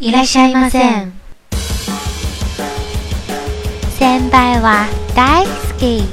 [0.00, 0.78] いらっしゃいませ。
[3.98, 6.04] 先輩は大好き。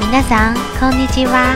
[0.00, 1.54] 皆さんこんにちは。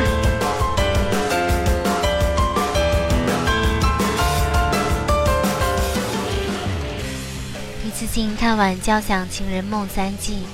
[7.84, 10.44] 一次性看完《交响情人梦》三季，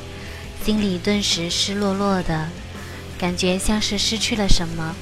[0.64, 2.46] 心里顿时湿落落的，
[3.18, 4.94] 感觉像是失去了什么，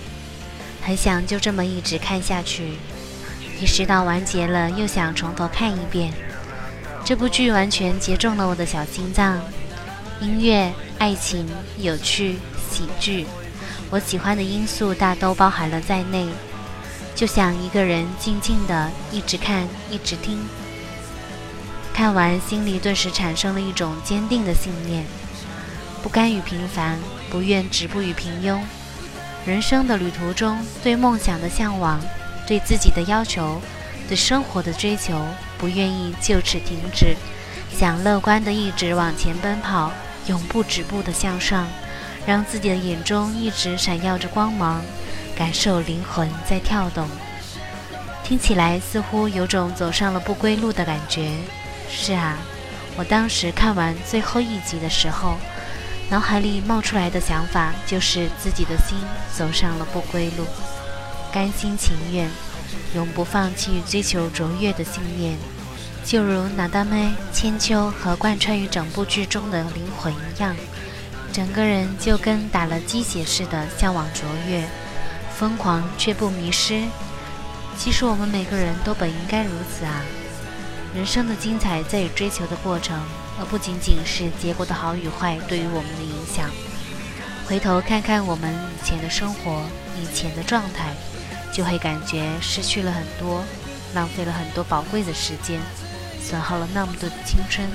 [0.83, 2.79] 很想就这么一直看下去。
[3.62, 6.12] 意识到完结了，又想从头看一遍。
[7.06, 9.40] 这部剧完全击中了我的小心脏，
[10.20, 11.48] 音乐、爱情、
[11.78, 12.38] 有趣、
[12.72, 13.28] 喜剧，
[13.92, 16.28] 我喜欢的因素大都包含了在内。
[17.14, 20.44] 就想一个人静静的一直看，一直听。
[21.94, 25.06] 看完，心里顿时产生了一种坚定的信念：
[26.02, 26.98] 不甘于平凡，
[27.30, 28.60] 不愿止步于平庸。
[29.46, 32.02] 人生的旅途中，对梦想的向往，
[32.48, 33.62] 对自己的要求，
[34.08, 35.26] 对生活的追求，
[35.58, 37.16] 不愿意就此停止，
[37.72, 39.92] 想乐观的一直往前奔跑，
[40.28, 41.68] 永不止步的向上，
[42.26, 44.82] 让自己的眼中一直闪耀着光芒，
[45.36, 47.08] 感受灵魂在跳动。
[48.24, 51.32] 听起来似乎有种走上了不归路的感觉。
[51.90, 52.38] 是啊，
[52.96, 55.38] 我当时看完最后一集的时候，
[56.10, 58.98] 脑海里冒出来的想法就是自己的心
[59.34, 60.46] 走上了不归路，
[61.32, 62.30] 甘心情愿，
[62.96, 65.38] 永不放弃追求卓越的信念，
[66.04, 70.56] 就如哪大妹、千秋和贯穿于整部剧中的灵魂一样，
[71.32, 74.68] 整个人就跟打了鸡血似的向往卓越，
[75.36, 76.84] 疯狂却不迷失。
[77.78, 80.02] 其实我们每个人都本应该如此啊。
[80.94, 83.00] 人生的精彩在于追求的过程，
[83.40, 86.50] 而不仅仅是结果的好与坏对于我们的影响。
[87.48, 89.64] 回头看看我们以前的生活、
[89.98, 90.94] 以前的状态，
[91.52, 93.44] 就会感觉失去了很多，
[93.94, 95.60] 浪费了很多宝贵的时间，
[96.22, 97.68] 损耗了那么多的青春，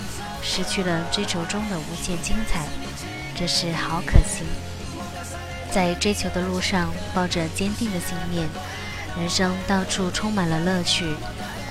[0.42, 2.66] 失去了追求中的无限精彩，
[3.34, 4.44] 这是好可惜。
[5.70, 8.48] 在追求的路上，抱着坚定的信念，
[9.18, 11.14] 人生到处充满了乐趣。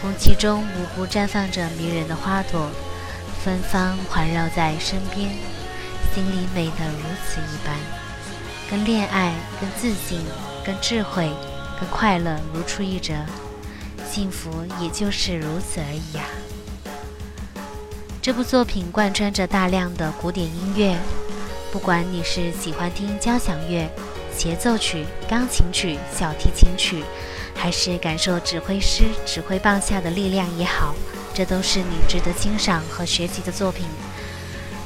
[0.02, 2.70] 空气中无不绽放着迷人的花朵，
[3.44, 5.32] 芬芳环绕在身边，
[6.14, 7.76] 心里美得如此一般，
[8.70, 10.24] 跟恋爱、跟自信、
[10.64, 11.32] 跟智慧、
[11.80, 13.14] 跟快乐如出一辙，
[14.10, 14.50] 幸福
[14.80, 16.24] 也就是如此而已呀。
[18.22, 20.98] 这部作品贯穿着大量的古典音乐，
[21.72, 23.88] 不管你是喜欢听交响乐、
[24.36, 27.04] 协奏曲、钢琴曲、小提琴曲。
[27.58, 30.94] 还是感受指挥师指挥棒下的力量也好，
[31.34, 33.86] 这都是你值得欣赏和学习的作品。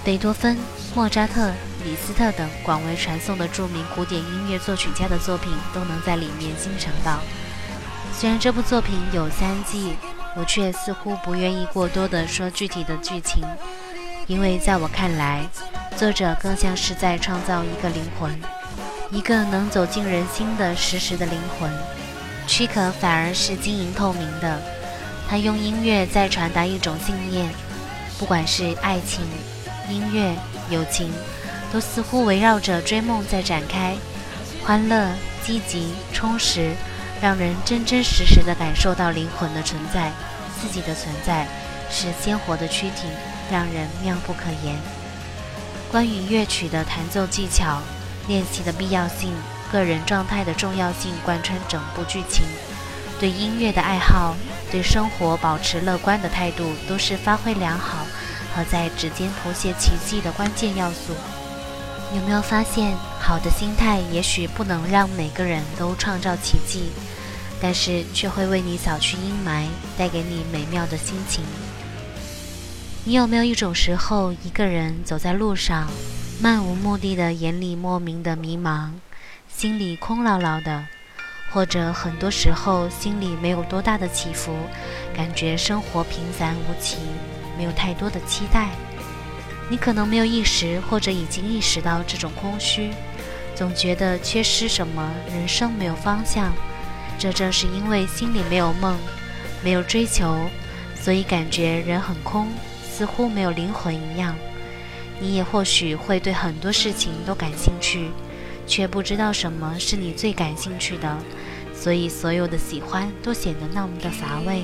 [0.03, 0.55] 贝多芬、
[0.94, 1.51] 莫扎特、
[1.84, 7.19] 李斯特等广为传颂的著名古典音乐作曲家的作品都能在里面欣赏到。
[8.13, 9.94] 虽然这部作品有三季，
[10.35, 13.44] 我却似乎不愿意过多的说具体的剧情，
[14.28, 15.47] 因为在我看来，
[15.95, 18.38] 作者更像是在创造一个灵魂，
[19.09, 21.72] 一个能走进人心的实时的灵魂。
[22.46, 24.59] 躯壳反而是晶莹透明的，
[25.29, 27.50] 他用音乐在传达一种信念，
[28.17, 29.23] 不管是爱情、
[29.88, 30.35] 音乐、
[30.69, 31.11] 友情，
[31.72, 33.96] 都似乎围绕着追梦在展开，
[34.63, 35.09] 欢乐、
[35.46, 36.74] 积极、充实，
[37.22, 40.12] 让人真真实实的感受到灵魂的存在，
[40.59, 41.47] 自己的存在
[41.90, 43.08] 是鲜活的躯体，
[43.52, 44.75] 让人妙不可言。
[45.91, 47.81] 关于乐曲的弹奏技巧，
[48.28, 49.34] 练习的必要性。
[49.72, 52.44] 个人状态的重要性贯穿整部剧情，
[53.19, 54.35] 对音乐的爱好，
[54.72, 58.00] 对生活保持乐观的态度，都是发挥良好
[58.56, 61.13] 和在指尖谱写奇迹的关键要素。
[62.16, 66.90] 有没有发现，好的心态也许不能让每个人都创造奇迹，
[67.62, 71.44] 但是却会为你扫去阴霾，带给你美妙的心情。
[73.06, 75.88] 你有没有一种时候，一个人走在路上，
[76.42, 78.90] 漫无目的的，眼里莫名的迷茫？
[79.47, 80.86] 心里空落落的，
[81.52, 84.52] 或者很多时候心里没有多大的起伏，
[85.16, 86.97] 感觉生活平凡无奇，
[87.55, 88.70] 没有太多的期待。
[89.69, 92.89] 你可能没有意识，或者已经意识到这种空虚，
[93.55, 96.51] 总觉得缺失什么，人生没有方向。
[97.17, 98.97] 这正是因为心里没有梦，
[99.63, 100.49] 没有追求，
[100.99, 102.47] 所以感觉人很空，
[102.83, 104.35] 似乎没有灵魂一样。
[105.19, 108.09] 你也或许会对很多事情都感兴趣。
[108.66, 111.17] 却不知道什么是你最感兴趣的，
[111.73, 114.61] 所以所有的喜欢都显得那么的乏味。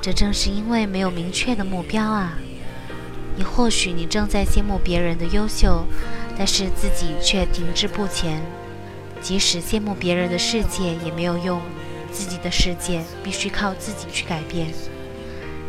[0.00, 2.32] 这正是因为没有明确的目标啊！
[3.36, 5.84] 你或许你正在羡慕别人的优秀，
[6.38, 8.40] 但是自己却停滞不前。
[9.20, 11.60] 即使羡慕别人的世界也没有用，
[12.12, 14.68] 自己的世界必须靠自己去改变。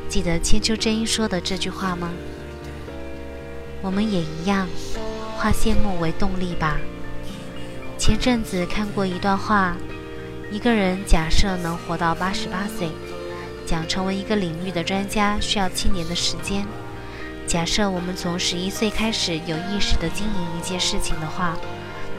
[0.07, 2.09] 记得千秋真一说的这句话吗？
[3.81, 4.67] 我们也一样，
[5.35, 6.79] 化羡慕为动力吧。
[7.97, 9.75] 前阵子看过一段话，
[10.51, 12.89] 一个人假设能活到八十八岁，
[13.65, 16.65] 讲成为一个领域的专家需要七年的时间。
[17.47, 21.57] 假设我们从十一岁开始有意识地经营一件事情的话，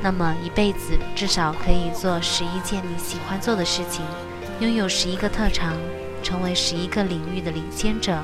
[0.02, 4.02] 那么一辈子至少可以做十一件你喜欢做的事情，
[4.60, 5.74] 拥有十一个特长。
[6.20, 8.18] 成为十一个领域的领先者，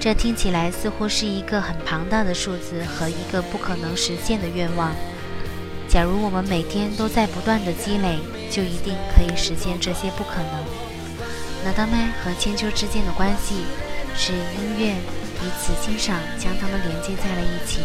[0.00, 4.90] 这听起来似乎是一个很庞大的数字和一个不可能实现的愿望。
[5.86, 8.18] 假如我们每天都在不断的积累，
[8.50, 10.64] 就一定可以实现这些不可能。
[11.62, 13.66] 那达麦和千秋之间的关系
[14.16, 14.94] 是音乐
[15.40, 17.80] 彼此欣赏将他们连接在了一起。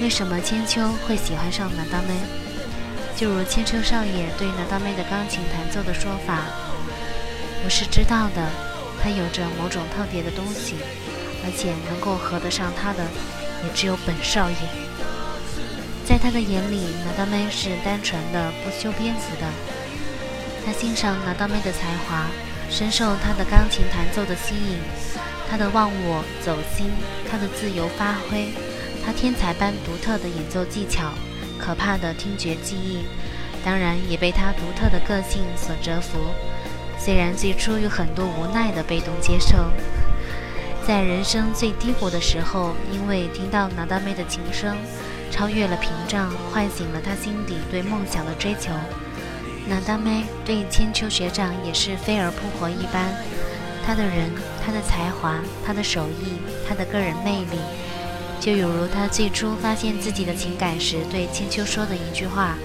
[0.00, 2.14] 为什么千秋会喜欢上南达麦？
[3.16, 6.44] 就如千秋少爷对南达麦的钢琴弹奏的说法。
[7.64, 8.48] 我是知道的，
[9.02, 10.76] 他有着某种特别的东西，
[11.44, 13.02] 而且能够合得上他的，
[13.64, 14.56] 也只有本少爷。
[16.06, 19.46] 在他的眼里，拿大妹是单纯的、不修边幅的。
[20.64, 22.26] 他欣赏拿大妹的才华，
[22.68, 24.78] 深受她的钢琴弹奏的吸引，
[25.48, 26.90] 她的忘我、走心，
[27.30, 28.48] 她的自由发挥，
[29.04, 31.12] 她天才般独特的演奏技巧，
[31.58, 33.04] 可怕的听觉记忆，
[33.64, 36.18] 当然也被她独特的个性所折服。
[36.98, 39.56] 虽然最初有很多无奈的被动接受，
[40.86, 44.76] 在人生最低谷的时候，因为听到拿大妹的琴声，
[45.30, 48.72] 超越了屏障，唤醒了他心底对梦想的追求。
[49.68, 53.12] 拿大妹对千秋学长也是飞蛾扑火一般，
[53.84, 54.30] 他的人，
[54.64, 57.58] 他的才华，他的手艺，他的个人魅力，
[58.40, 62.56] 就有如他最初发现自己的情感时对千秋说的一句话：“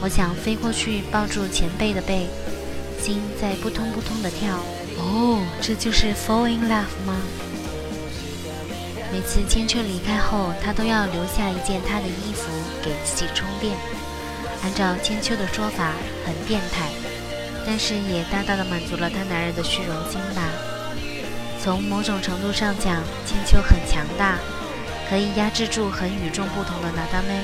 [0.00, 2.26] 我想飞过去抱住前辈的背。”
[2.98, 4.56] 心在扑通扑通的跳，
[4.96, 7.14] 哦，这就是 fall in love 吗？
[9.12, 12.48] 每次千秋离开后，他都要留下一件他的衣服
[12.82, 13.76] 给自己充电。
[14.64, 15.92] 按照千秋的说法，
[16.24, 16.88] 很变态，
[17.66, 20.42] 但是也大大的满足了他男人的虚荣心吧。
[21.62, 24.38] 从某种程度上讲，千秋很强大，
[25.08, 27.40] 可以压制住很与众不同的拿大妹，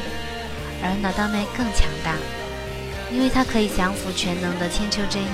[0.82, 2.17] 而拿大妹更强大。
[3.12, 5.26] 因为她可以降服全能的千秋真一。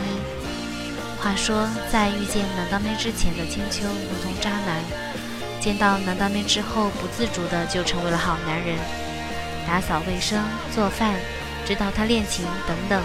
[1.21, 4.83] 话说，在遇见南大妹之前的千秋如同渣男，
[5.61, 8.77] 见到南大妹之后，不自主的就成为了好男人，
[9.67, 10.43] 打扫卫生、
[10.75, 11.15] 做饭、
[11.67, 13.03] 指导他练琴等等。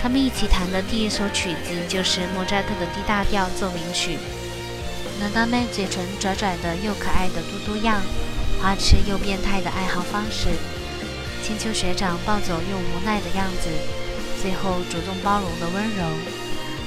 [0.00, 4.18] 他们一起弹的第一首曲子就是莫扎特的 D 大调奏鸣曲。
[5.20, 8.02] 南大妹嘴唇拽拽的又可爱的嘟嘟样，
[8.60, 10.48] 花痴又变态的爱好方式。
[11.42, 13.68] 千秋学长暴走又无奈的样子，
[14.40, 16.04] 最后主动包容的温柔，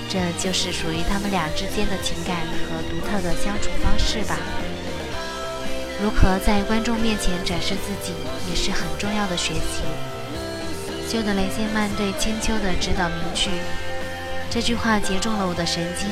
[0.09, 4.37] 这就是属于他们俩之间的情感和独特的相处方式吧。
[6.01, 8.13] 如何在观众面前展示自己，
[8.49, 9.81] 也是很重要的学习。
[11.07, 13.49] 修德雷谢曼对千秋的指导名句，
[14.49, 16.09] 这句话击中了我的神经。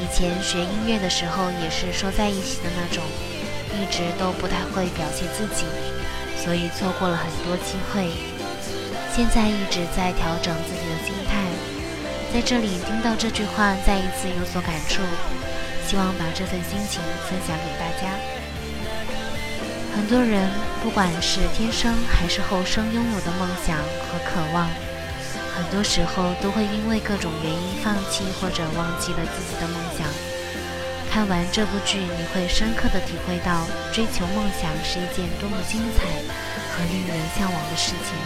[0.00, 3.04] 以前学音乐的时候也是说在一起的那种，
[3.76, 5.68] 一直都不太会表现自己。
[6.40, 8.08] 所以错过了很多机会，
[9.14, 11.44] 现在一直在调整自己的心态，
[12.32, 15.04] 在这里听到这句话，再一次有所感触，
[15.86, 16.96] 希望把这份心情
[17.28, 18.08] 分享给大家。
[19.94, 20.50] 很多人
[20.82, 24.68] 不管是天生还是后生拥有的梦想和渴望，
[25.54, 30.06] 很多时候都会因为各种原因放弃或者忘记了自己的梦想。
[31.10, 36.04] 看完这部剧，你会深刻的体会到追求梦想是一件多么精彩
[36.74, 38.18] 和令人向往的事情。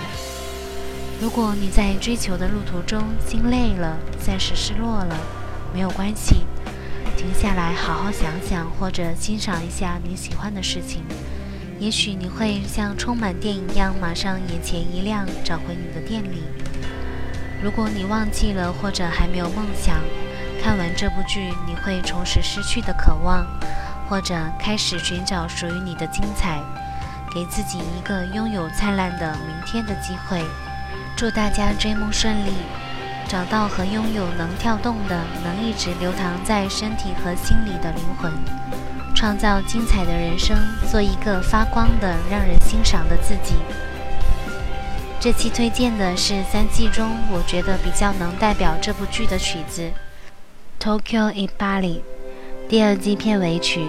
[1.20, 5.16] 如果你在追求的路途中心累了，暂时失落了，
[5.74, 6.46] 没有关系，
[7.14, 11.04] 停下来好好想想，或者欣赏一下你喜欢的事情，
[11.78, 16.42] 也许你会像充满电一样，马上眼前一亮，找回你的电力。
[17.62, 19.96] 如果你忘记了，或者还没有梦想。
[20.60, 23.46] 看完这部剧，你会重拾失去的渴望，
[24.08, 26.60] 或者开始寻找属于你的精彩，
[27.32, 30.44] 给自己一个拥有灿烂的明天的机会。
[31.16, 32.52] 祝大家追梦顺利，
[33.28, 38.32] 找到和拥有能跳动的、能一直流淌在身体和心里的灵魂，
[39.18, 40.56] 创造精彩的人生，
[40.88, 43.56] 做一个发光的、让人欣赏的自己。
[45.18, 49.90] 这期推荐的是三季中我觉得比较能代表这部剧的曲子。
[50.78, 52.02] Tokyo in Bali，
[52.68, 53.88] 第二季片尾曲，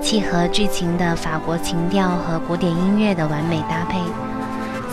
[0.00, 3.98] 契合剧情的法国情调和古典音乐的完美搭配。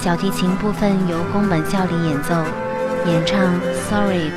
[0.01, 2.33] 小提琴部分由宫本孝里演奏，
[3.05, 4.31] 演唱 Sorry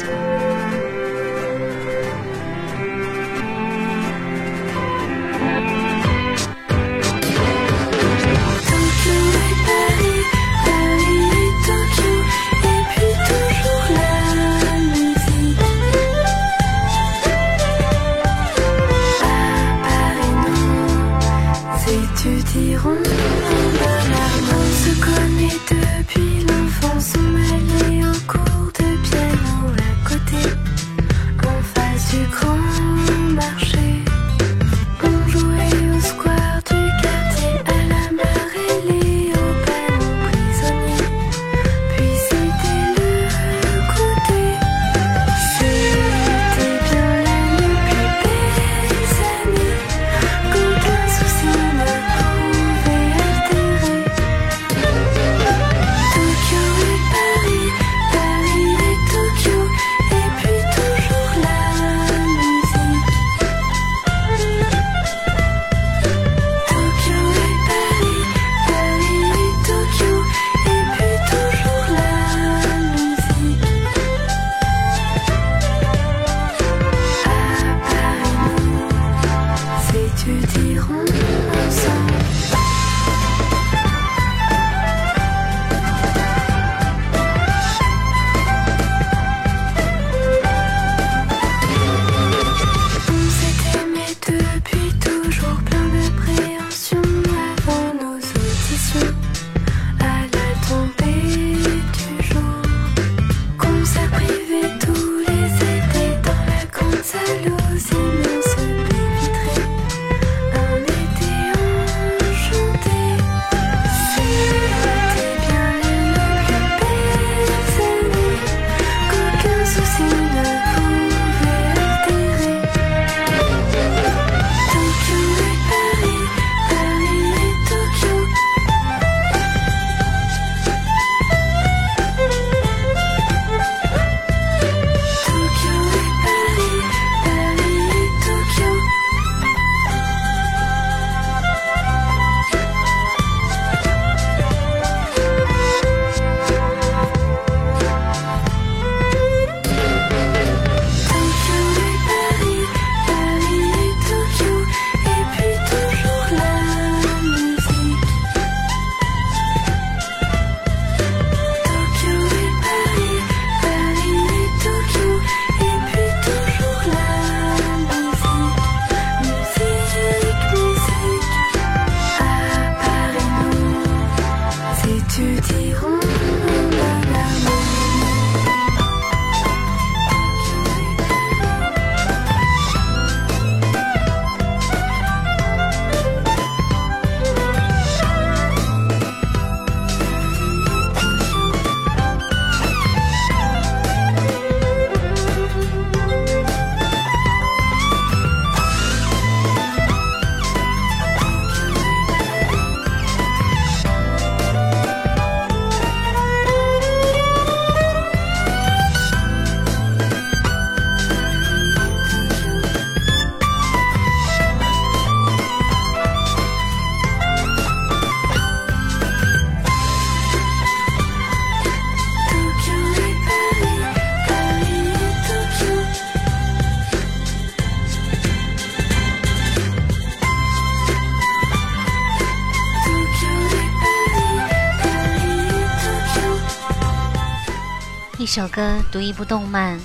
[238.31, 239.81] 首歌，读一部动漫，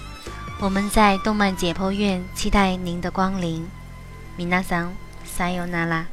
[0.59, 3.67] 我们在动漫解剖院期待您的光临。
[4.37, 6.05] 米娜桑，撒由那拉。